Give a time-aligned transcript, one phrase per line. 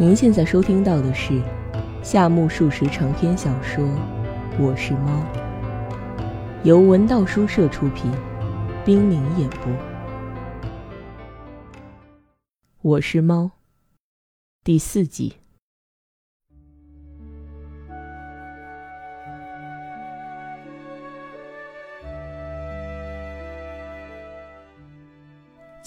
[0.00, 1.42] 您现在收听到的是
[2.04, 3.84] 夏目漱石长篇小说
[4.56, 5.26] 《我是猫》，
[6.62, 8.08] 由文道书社出品，
[8.84, 9.72] 冰凌演播。
[12.80, 13.42] 《我是猫》
[14.62, 15.34] 第四集。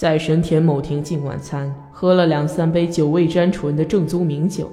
[0.02, 4.68] 在神田某亭进晚餐，喝了两三杯酒味沾醇的正宗名酒，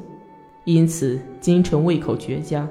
[0.64, 2.68] 因此京城胃口绝佳。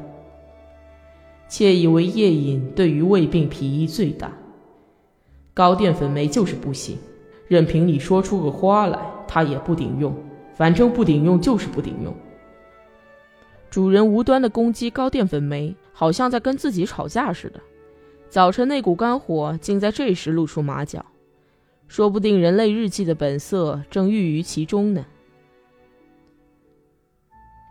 [1.49, 4.33] 窃以为夜饮对于胃病裨益最大。
[5.55, 6.99] 高淀粉酶就是不行，
[7.47, 10.13] 任凭你说出个花来，它也不顶用。
[10.52, 12.13] 反正不顶用就是不顶用。
[13.71, 17.61] 主人无端的攻击高淀粉酶，好像在跟自己吵架似的。
[18.29, 21.07] 早晨那股肝火，竟在这时露出马脚。
[21.88, 25.05] 说不定人类日记的本色正寓于其中呢。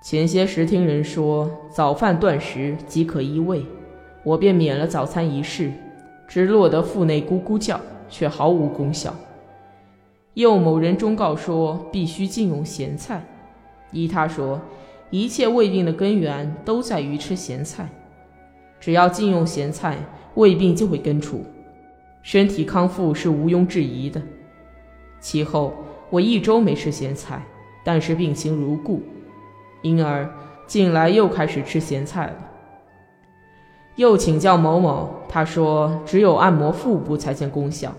[0.04, 3.64] 前些时听人说早饭断食即可医胃，
[4.24, 5.72] 我便免了早餐一事，
[6.28, 9.16] 只落得腹内咕咕叫，却毫无功效。
[10.34, 13.24] 又某人忠告说必须禁用咸菜，
[13.92, 14.60] 依他说，
[15.12, 17.88] 一切胃病的根源都在于吃咸菜，
[18.80, 19.98] 只要禁用咸菜，
[20.36, 21.44] 胃病就会根除。
[22.28, 24.22] 身体康复是毋庸置疑的。
[25.22, 25.74] 其后
[26.10, 27.42] 我一周没吃咸菜，
[27.86, 29.02] 但是病情如故，
[29.82, 30.30] 因而
[30.66, 32.36] 近来又开始吃咸菜了。
[33.96, 37.96] 又请教某某，他说只有按摩腹部才见功效，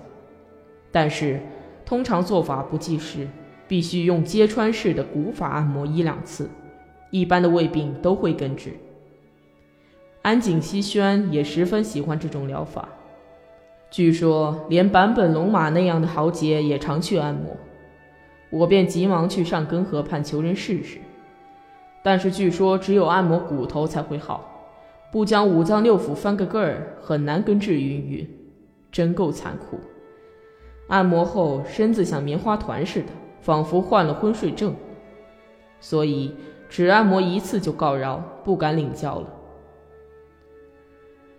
[0.92, 1.40] 但是
[1.86, 3.26] 通常做法不济时，
[3.66, 6.50] 必须用揭穿式的古法按摩一两次，
[7.10, 8.74] 一般的胃病都会根治。
[10.20, 12.86] 安井希宣也十分喜欢这种疗法。
[13.90, 17.56] 据说连坂本龙马那样的豪杰也常去按摩，
[18.50, 20.98] 我便急忙去上根河畔求人试试。
[22.02, 24.70] 但是据说只有按摩骨头才会好，
[25.10, 28.28] 不将五脏六腑翻个个儿很难根治云云，
[28.92, 29.80] 真够残酷。
[30.88, 33.08] 按摩后身子像棉花团似的，
[33.40, 34.74] 仿佛患了昏睡症，
[35.80, 36.34] 所以
[36.68, 39.26] 只按摩一次就告饶，不敢领教了。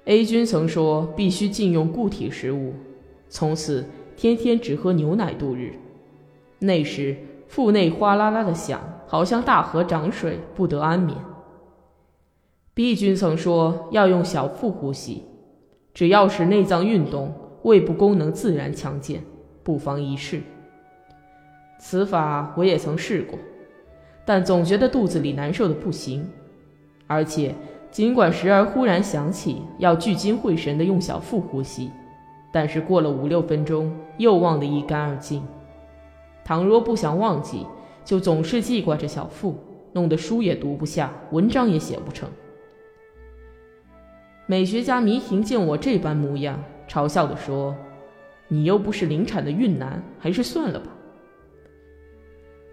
[0.09, 2.73] A 君曾说必须禁用固体食物，
[3.29, 3.85] 从此
[4.17, 5.73] 天天只喝牛奶度日。
[6.57, 7.15] 那时
[7.47, 11.15] 腹内哗啦啦的响，好像大河涨水，不得安眠。
[12.73, 15.25] B 君曾说要用小腹呼吸，
[15.93, 17.31] 只要使内脏运动，
[17.61, 19.21] 胃部功能自然强健，
[19.61, 20.41] 不妨一试。
[21.79, 23.37] 此法我也曾试过，
[24.25, 26.27] 但总觉得肚子里难受的不行，
[27.05, 27.53] 而且。
[27.91, 31.91] 尽管时而忽然想起要聚精会神地用小腹呼吸，
[32.51, 35.43] 但是过了五六分钟又忘得一干二净。
[36.43, 37.65] 倘若不想忘记，
[38.05, 39.57] 就总是记挂着小腹，
[39.93, 42.29] 弄得书也读不下，文章也写不成。
[44.45, 47.75] 美学家迷婷见我这般模样，嘲笑地说
[48.47, 50.87] ：“你又不是临产的孕男，还是算了吧。”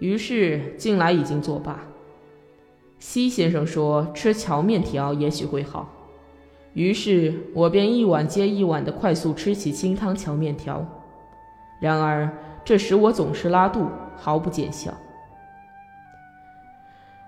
[0.01, 1.87] 于是近来已经作罢。
[2.99, 5.89] 西先生说吃荞面条也许会好，
[6.73, 10.85] 于是我便一碗接一碗的快速吃起清汤荞面条。
[11.81, 12.31] 然而
[12.65, 13.87] 这使我总是拉肚，
[14.17, 14.93] 毫不见效。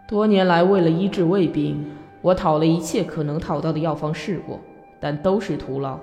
[0.08, 1.84] 多年来，为了医治胃病，
[2.22, 4.58] 我讨了一切可能讨到的药方试过，
[4.98, 5.98] 但都是徒劳。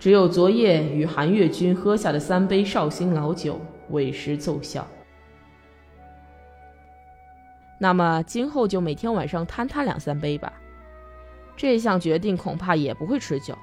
[0.00, 3.60] 只有昨夜与韩月君喝下的三杯绍兴老酒，
[3.90, 4.86] 委实奏效。
[7.78, 10.52] 那么今后就每天晚上贪他两三杯吧。
[11.56, 13.56] 这项决定恐怕也不会持久。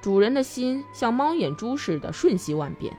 [0.00, 2.92] 主人的心像猫眼珠似的瞬息万变，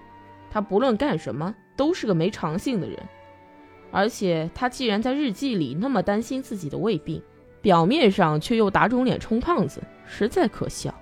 [0.50, 2.97] 他不论干什么都是个没长性的人。
[3.91, 7.22] 而且他既然在日记里那么担心自己的胃病，
[7.62, 10.94] 表面上却又打肿脸充胖子，实在可笑。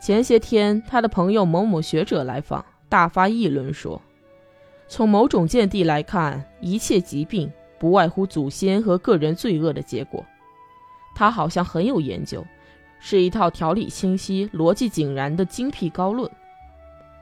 [0.00, 4.00] 前些天他的朋友某某学者来访，大发议论说，
[4.88, 7.50] 从某种见地来看，一切疾病。
[7.78, 10.24] 不外乎祖先和个人罪恶的结果。
[11.14, 12.44] 他好像很有研究，
[13.00, 16.30] 是一套条理清晰、逻辑井然的精辟高论。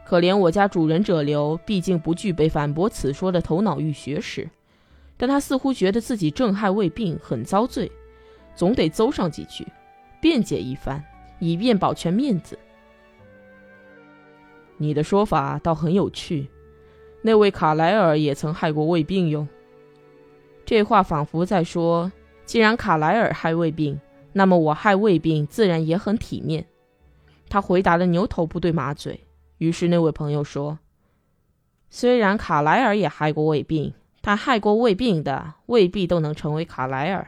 [0.04, 4.48] 可怜我家主人者流，毕竟不具备反驳此说的头脑与学识，
[5.16, 7.90] 但他似乎觉得自己正害胃病，很遭罪，
[8.54, 9.66] 总得诌上几句，
[10.20, 11.02] 辩解一番，
[11.38, 12.58] 以便保全面子。
[14.76, 16.48] 你的说法倒很有趣，
[17.22, 19.46] 那位卡莱尔也曾害过胃病哟。
[20.64, 22.11] 这话仿佛在说
[22.46, 24.00] ：“既然卡莱尔害胃病，
[24.32, 26.64] 那么我害胃病自然也很体面。”
[27.49, 29.20] 他回答的牛头不对马嘴。
[29.58, 30.78] 于是那位朋友说
[31.90, 37.26] ：“虽然卡莱尔也害过胃病，但害过胃病的未必都能成为卡莱尔。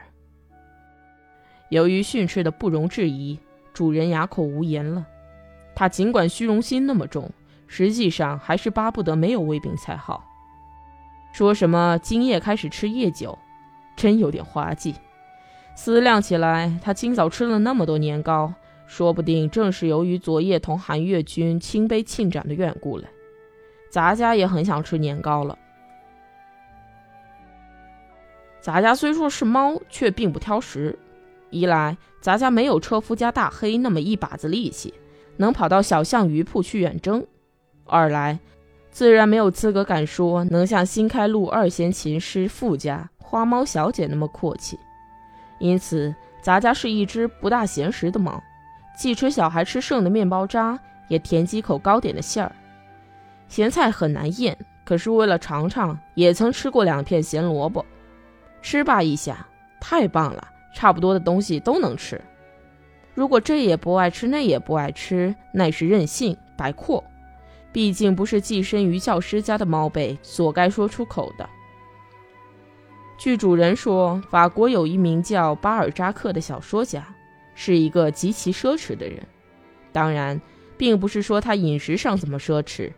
[1.69, 3.39] 由于训斥的不容置疑，
[3.73, 5.07] 主人哑口无言了。
[5.75, 7.31] 他尽管虚荣心那么重，
[7.69, 10.26] 实际上还是巴不得没有胃病才好。
[11.37, 13.39] 说什么今夜开始吃夜酒，
[13.95, 14.95] 真有点滑稽。
[15.75, 18.55] 思量起来，他今早吃了那么多年糕，
[18.87, 23.05] 说不定正是由于昨夜同韩越君亲杯庆盏的缘故了。
[23.91, 25.59] 咱家也很想吃年糕了。
[28.59, 30.99] 咱家虽说是猫，却并不挑食。
[31.51, 34.95] 一来，咱家没有车夫家大黑那么一把子力气，
[35.37, 37.21] 能跑到小巷鱼铺去远征；
[37.85, 38.39] 二来，
[38.97, 44.81] 自然没有资格敢说能像新开路二弦琴师傅家花猫小姐那么阔气。
[45.59, 48.43] 因此，咱家是一只不大闲食的猫，
[48.97, 52.51] 既吃小孩吃剩的面包渣，也舔几口糕点的馅儿。
[53.49, 57.85] 咸菜很难咽，可是为了尝尝，也曾吃过两片咸萝卜。
[58.63, 59.47] 吃吧一下，
[59.79, 62.19] 太棒了，差不多的东西都能吃。
[63.13, 67.05] 如果这也不爱吃，那也不爱吃，那是任性白阔。
[67.77, 71.47] 毕竟不是寄生于教师家的猫辈所该说出口的。
[73.19, 77.07] 据主人说，法国有一名叫巴尔扎克的小说家，
[77.55, 79.23] 是一个极其奢侈的人。
[79.93, 80.41] 当然，
[80.79, 82.91] 并不是说他饮食上怎么奢侈，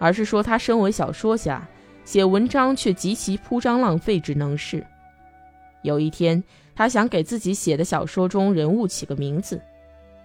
[0.00, 1.64] 而是说他身为小说家，
[2.04, 4.84] 写文章却极其铺张浪费之能事。
[5.82, 6.42] 有一天，
[6.74, 9.62] 他想给自己写的小说中人物起个名字，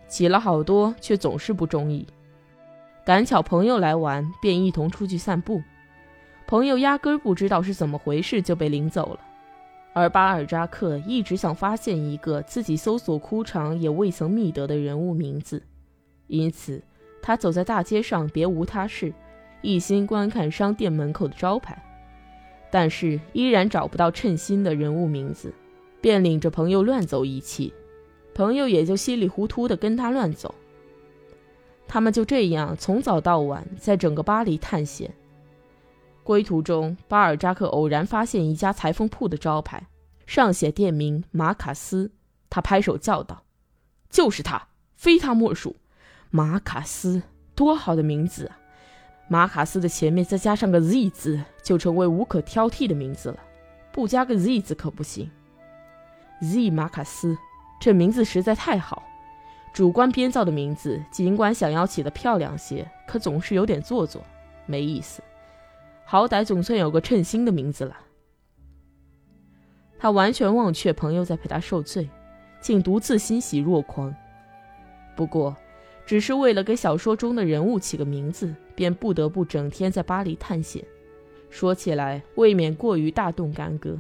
[0.08, 2.08] 起了好多，却总是不中意。
[3.06, 5.62] 赶巧朋友来玩，便一同出去散步。
[6.48, 9.20] 朋友压根不知道是怎么回事，就被领走了。
[9.92, 15.62] 而巴尔扎克一直想发现一个自己搜索枯肠也未曾觅得的人物名字，
[16.28, 16.82] 因此
[17.22, 19.14] 他走在大街上，别无他事，
[19.62, 21.78] 一心观看商店门口的招牌。
[22.72, 25.54] 但是依然找不到称心的人物名字，
[26.00, 27.74] 便领着朋友乱走一气，
[28.34, 30.56] 朋友也就稀里糊涂的跟他乱走。
[31.88, 35.14] 他们就这样从早到晚在整个巴黎探险。
[36.24, 39.86] 归途中，巴尔扎克偶然发现一家裁缝铺的招牌，
[40.26, 42.12] 上写店名马卡斯。
[42.50, 43.44] 他拍手叫道
[44.10, 45.76] ：“就是他，非他莫属！
[46.30, 47.24] 马卡斯，
[47.56, 48.60] 多好的名字啊！”
[49.28, 53.40] 马卡斯的前面再加上个 Z 字，就成为无可挑剔的名字了。
[53.92, 55.30] 不加个 Z 字可不行。
[56.42, 57.38] Z 马卡斯，
[57.80, 59.04] 这名字实在太好。
[59.74, 64.24] 主观编造的名字，尽管想要起得漂亮些，可总是有点做作，
[64.66, 65.22] 没意思。
[66.06, 67.98] 好歹总算有个称心的名字了。
[69.98, 72.08] 他完全忘却朋友在陪他受罪，
[72.62, 74.14] 竟独自欣喜若狂。
[75.16, 75.56] 不过，
[76.06, 78.54] 只是为了给小说中的人物起个名字。
[78.76, 80.84] 便不得不整天在巴黎探险，
[81.52, 83.96] 说起来未免过于大动干戈。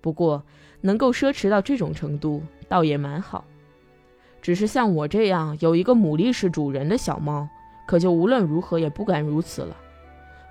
[0.00, 0.40] 不过
[0.82, 3.44] 能够奢侈到这种程度，倒也蛮好。
[4.40, 7.48] 只是像我这样有一个牡蛎是主人的小猫，
[7.86, 9.76] 可就无论如何也不敢如此了。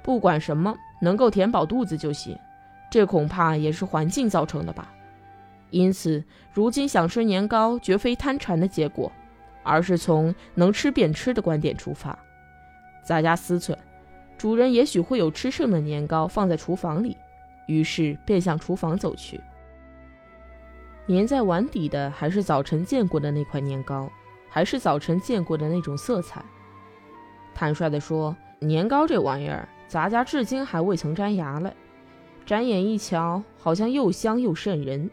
[0.04, 2.38] 不管什么，能够填饱肚子就行。
[2.89, 4.94] 这恐怕也是环境造成的吧。
[5.69, 6.24] 因此，
[6.54, 9.12] 如今想吃年糕，绝非贪馋的结果，
[9.63, 12.18] 而是从能吃便吃的观点出发。
[13.04, 13.75] 咱家思忖，
[14.38, 17.18] 主人也许会有吃剩的年糕放在厨房里，
[17.68, 19.41] 于是便向厨房走去。
[21.07, 24.11] 粘在碗底的还是早晨见过的那块年糕，
[24.49, 26.43] 还是早晨见过的那种色彩。
[27.55, 31.71] 坦率地说，年糕这玩意儿，咱家至今还未曾粘牙嘞。
[32.45, 35.09] 展眼一瞧，好像又香又渗人。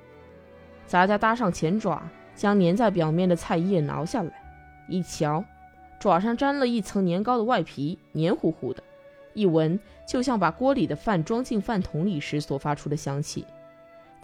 [0.84, 2.02] 咱家搭上前爪，
[2.34, 4.32] 将粘在表面的菜叶挠下来，
[4.88, 5.44] 一瞧。
[6.00, 8.82] 爪上沾了一层年糕的外皮，黏糊糊的，
[9.32, 13.46] 一闻就像把锅里的饭装进饭桶里时所发出的香气。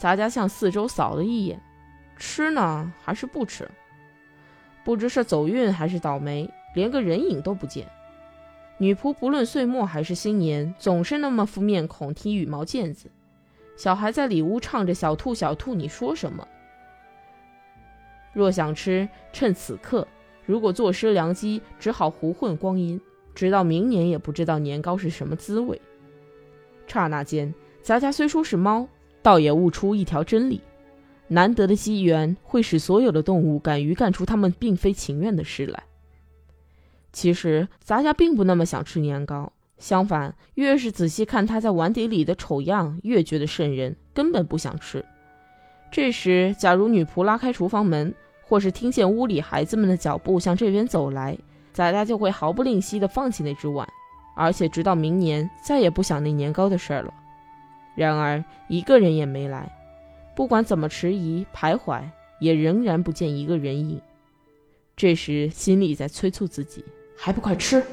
[0.00, 1.61] 咱家向四周扫了一眼，
[2.16, 3.71] 吃呢还是不吃？
[4.83, 7.87] 不知是走运还是倒霉，连个人影都不见。
[8.78, 13.11] 女仆不论岁末还是新年，总是那么副面孔，踢羽毛毽子。
[13.76, 16.49] 小孩在里屋唱着“小兔小兔”，你说什么？
[18.33, 20.09] 若想吃，趁此刻。
[20.47, 22.99] 如果坐失良机，只好胡混光阴，
[23.35, 25.78] 直到明年也不知道年糕是什么滋味。
[26.87, 28.88] 刹那间，咱家虽说是猫，
[29.22, 30.60] 倒也悟出一条真理：
[31.28, 35.82] 难得的机缘会使所有的动物敢于干出他们并非情愿的事来。
[37.12, 45.04] 其实，咱家并不那么想吃年糕，相反，越是仔细看它在碗底里的丑样，越觉得瘆人，根本不想吃。
[45.90, 51.36] 这时，假如女仆拉开厨房门，或是听见屋里孩子们的脚步向这边走来，
[51.72, 53.88] 仔仔就会毫不吝惜地放弃那只碗，
[54.36, 57.12] 而且直到明年再也不想那年糕的事儿了。
[58.00, 59.71] 然而一个人也没来。
[60.35, 62.02] 不管怎么迟疑徘徊，
[62.38, 64.00] 也仍然不见一个人影。
[64.97, 66.83] 这时心里在催促自己：
[67.14, 67.85] 还不快吃！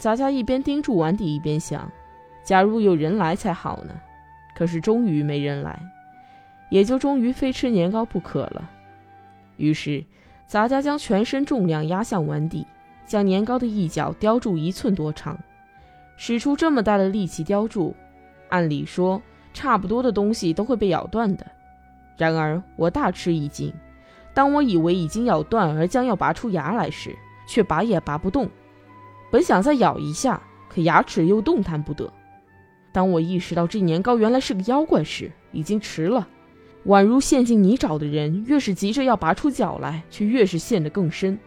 [0.00, 1.92] 杂家一边盯住碗底，一边想：
[2.42, 3.92] 假如有人来才好呢。
[4.54, 5.78] 可是终于没人来，
[6.70, 8.70] 也就终于非吃年糕不可了。
[9.58, 10.02] 于是，
[10.46, 12.66] 杂家将全身重量压向碗底，
[13.04, 15.38] 将年糕的一角叼住一寸多长。
[16.16, 17.94] 使出这么大的力气叼住，
[18.48, 19.20] 按理说
[19.52, 21.46] 差不多的东西都会被咬断的。
[22.16, 23.70] 然而我大吃一惊，
[24.32, 27.14] 当我以为已经咬断而将要拔出牙来时，
[27.46, 28.48] 却拔也拔不动。
[29.30, 32.12] 本想再咬一下，可牙齿又动弹不得。
[32.92, 36.26] 当我意识到这年糕原来是个妖怪时，已经迟了。
[36.86, 41.38] 宛如陷进泥沼的人，越是急着要拔出脚来，却越是陷得更深。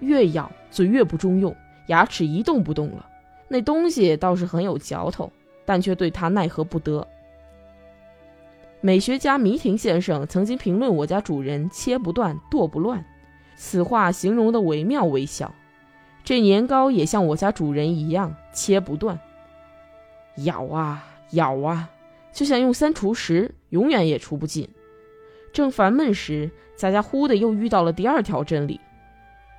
[0.00, 1.54] 越咬嘴越不中用，
[1.86, 3.06] 牙齿一动不动了。
[3.48, 5.32] 那东西倒是很有嚼头，
[5.64, 7.06] 但却对他奈何不得。
[8.80, 13.02] 美学家弥亭先生曾经评论我家主人切不断，剁不乱，
[13.56, 15.50] 此话形容的惟妙惟肖。
[16.24, 19.20] 这年糕也像我家主人一样切不断，
[20.36, 21.90] 咬啊咬啊，
[22.32, 24.66] 就像用三除十，永远也除不尽。
[25.52, 28.80] 正烦闷时，佳佳忽的又遇到了第二条真理：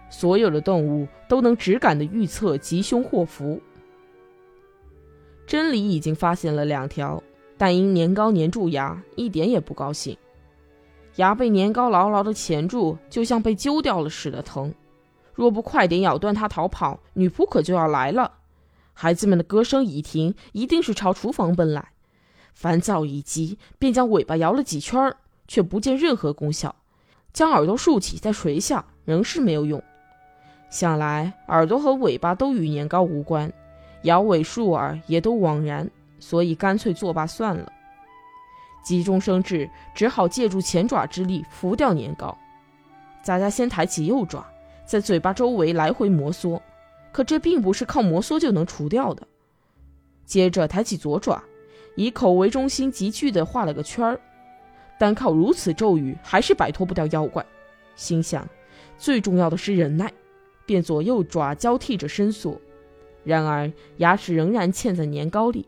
[0.09, 3.61] 所有的动物都能直感的预测吉凶祸福。
[5.45, 7.21] 真理已经发现了两条，
[7.59, 10.17] 但因年糕粘住牙，一点也不高兴。
[11.17, 14.73] 牙被年糕牢牢的钳住，就像被揪掉了似的疼。
[15.35, 18.31] 若不快点咬断它逃跑，女仆可就要来了。
[18.93, 21.89] 孩子们的歌声已停，一定是朝厨房奔来。
[22.53, 25.13] 烦躁一激，便将尾巴摇了几圈，
[25.47, 26.73] 却不见任何功效。
[27.33, 29.83] 将耳朵竖起再垂下，仍是没有用。
[30.69, 33.51] 想来耳朵和尾巴都与年糕无关，
[34.03, 37.69] 摇尾竖耳也都枉然，所以干脆作罢算了。
[38.85, 42.37] 急中生智，只好借助前爪之力扶掉年糕。
[43.21, 44.45] 咱家先抬起右爪。
[44.85, 46.61] 在嘴巴周围来回摩挲，
[47.11, 49.27] 可这并不是靠摩挲就能除掉的。
[50.25, 51.43] 接着抬起左爪，
[51.95, 54.19] 以口为中心急剧地画了个圈儿。
[54.97, 57.45] 单靠如此咒语，还是摆脱不掉妖怪。
[57.95, 58.47] 心想，
[58.97, 60.11] 最重要的是忍耐，
[60.65, 62.59] 便左右爪交替着伸缩。
[63.23, 65.67] 然而牙齿仍然嵌在年糕里。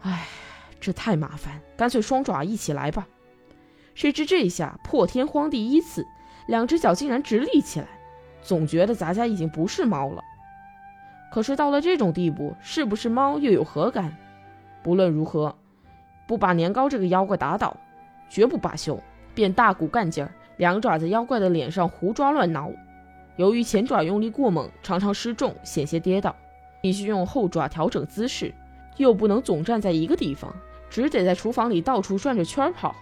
[0.00, 0.26] 唉，
[0.80, 3.06] 这太麻烦，干脆双爪一起来吧。
[3.94, 6.04] 谁知这下破天荒第一次。
[6.46, 7.86] 两只脚竟然直立起来，
[8.42, 10.22] 总觉得咱家已经不是猫了。
[11.32, 14.16] 可是到了这种地步，是不是猫又有何干？
[14.82, 15.56] 不论如何，
[16.28, 17.76] 不把年糕这个妖怪打倒，
[18.28, 19.00] 绝不罢休。
[19.34, 22.70] 便大股干劲儿，两爪在妖怪的脸上胡抓乱挠。
[23.34, 26.36] 由于前爪用力过猛，常常失重，险些跌倒，
[26.80, 28.54] 必须用后爪调整姿势，
[28.96, 30.54] 又不能总站在一个地方，
[30.88, 32.94] 只得在厨房里到处转着圈跑。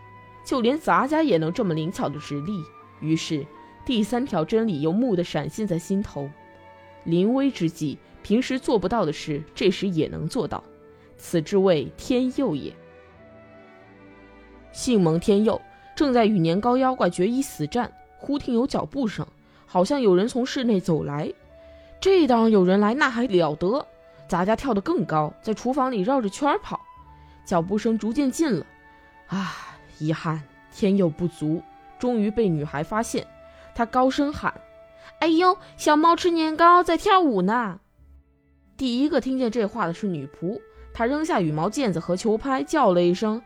[0.46, 2.62] 就连咱家也能这么灵巧的直立。
[3.02, 3.44] 于是，
[3.84, 6.30] 第三条真理又蓦地闪现在心头：
[7.04, 10.62] 临危之际，平时做不到的事，这时也能做到，
[11.18, 12.72] 此之谓天佑也。
[14.70, 15.60] 幸蒙天佑，
[15.94, 19.26] 正在与年糕妖怪决一死战，忽听有脚步声，
[19.66, 21.30] 好像有人从室内走来。
[22.00, 23.86] 这当有人来，那还了得！
[24.28, 26.80] 咱家跳得更高，在厨房里绕着圈跑，
[27.44, 28.64] 脚步声逐渐近了。
[29.26, 30.42] 啊，遗憾，
[30.72, 31.60] 天佑不足。
[32.02, 33.24] 终于被女孩发现，
[33.76, 34.52] 她高声喊
[35.22, 37.78] ：“哎呦，小猫吃年糕在跳舞呢！”
[38.76, 40.60] 第一个听见这话的是女仆，
[40.92, 43.40] 她扔下羽毛毽子和球拍，叫了一声：“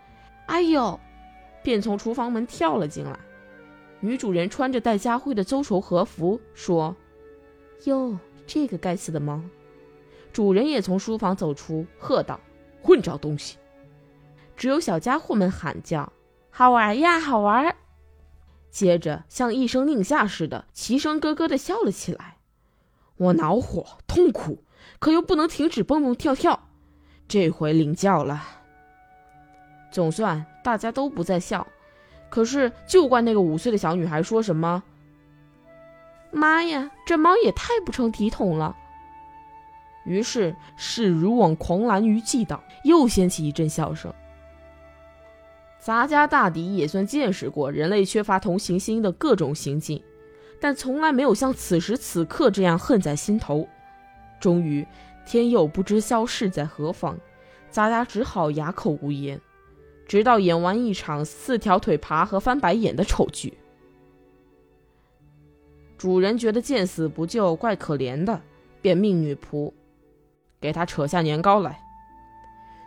[0.48, 0.98] 哎呦！”
[1.62, 3.20] 便从厨房门跳了进来。
[4.00, 6.96] 女主人穿着带家徽的邹绸和服，说
[7.84, 9.38] ：“哟，这个该死的猫！”
[10.32, 12.40] 主人也从书房走出，喝道
[12.80, 13.58] ：“混账东西！”
[14.56, 16.10] 只有小家伙们喊叫
[16.48, 17.76] ：“好玩呀，好玩！”
[18.76, 22.36] 接着，像一声令下似的，齐声咯咯地笑了起来。
[23.16, 24.62] 我恼火痛苦，
[24.98, 26.68] 可又不能停止蹦蹦跳跳。
[27.26, 28.44] 这回领教了。
[29.90, 31.66] 总算大家都不再笑，
[32.28, 34.82] 可是就怪那个五岁的小女孩说什么
[36.30, 38.76] ：“妈呀，这猫也太不成体统了。”
[40.04, 44.12] 于是视如往狂澜于既倒，又掀起一阵笑声。
[45.86, 50.02] 杂家大抵也算见识过人类缺乏同情心的各种行径，
[50.58, 53.68] 但从来没有像此时此刻这样恨在心头。
[54.40, 54.84] 终于，
[55.24, 57.16] 天佑不知消逝在何方，
[57.70, 59.40] 咱家只好哑口无言，
[60.08, 63.56] 直到演完一场四条腿爬和翻白眼的丑剧。
[65.96, 68.42] 主人觉得见死不救怪可怜的，
[68.82, 69.72] 便命女仆
[70.60, 71.78] 给他扯下年糕来。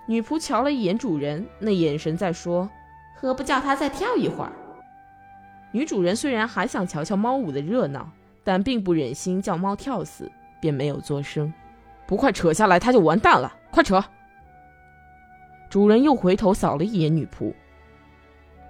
[0.05, 2.69] 女仆瞧了一眼主人，那眼神在说
[3.19, 4.51] ：“何不叫他再跳一会儿？”
[5.71, 8.09] 女主人虽然还想瞧瞧猫舞的热闹，
[8.43, 11.53] 但并不忍心叫猫跳死，便没有作声。
[12.07, 13.53] 不快扯下来，他就完蛋了！
[13.69, 14.03] 快扯！
[15.69, 17.53] 主人又回头扫了一眼女仆，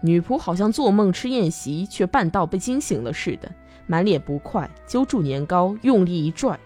[0.02, 3.50] 女仆好像做梦吃宴席，却半道被惊醒了似的，
[3.88, 6.60] 满脸不快，揪住年糕，用力一拽。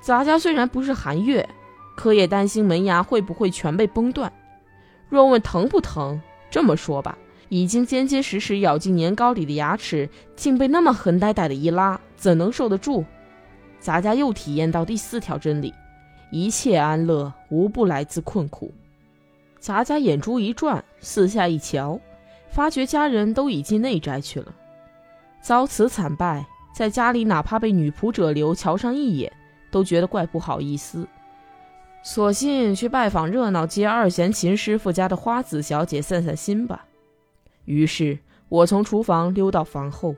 [0.00, 1.48] 咱家虽然不是寒月，
[1.96, 4.32] 可也担心门牙会不会全被崩断。
[5.08, 6.22] 若问疼不疼，
[6.56, 7.18] 这么说吧。
[7.50, 13.04] 已经结结实实咬进年糕里的牙齿，竟被那么横呆呆的一拉，怎能受得住？
[13.78, 15.74] 咱家又体验到第四条真理：
[16.30, 18.72] 一切安乐无不来自困苦。
[19.60, 22.00] 咱家眼珠一转，四下一瞧，
[22.48, 24.50] 发觉家人都已进内宅去了。
[25.42, 26.42] 遭此惨败，
[26.74, 29.30] 在家里哪怕被女仆者流瞧上一眼，
[29.70, 31.06] 都觉得怪不好意思，
[32.08, 36.86] 索性去拜访热闹街二弦琴师傅家的花子小姐散散心吧。
[37.64, 38.16] 于是
[38.48, 40.14] 我从厨房溜到房后。